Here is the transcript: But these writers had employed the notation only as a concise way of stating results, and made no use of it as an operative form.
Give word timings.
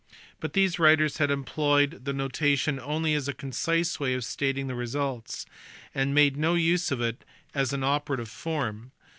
But 0.39 0.53
these 0.53 0.79
writers 0.79 1.17
had 1.19 1.29
employed 1.29 2.05
the 2.05 2.11
notation 2.11 2.79
only 2.79 3.13
as 3.13 3.27
a 3.27 3.35
concise 3.35 3.99
way 3.99 4.15
of 4.15 4.25
stating 4.25 4.67
results, 4.69 5.45
and 5.93 6.11
made 6.15 6.37
no 6.37 6.55
use 6.55 6.89
of 6.89 7.01
it 7.01 7.23
as 7.53 7.71
an 7.71 7.83
operative 7.83 8.27
form. 8.29 8.93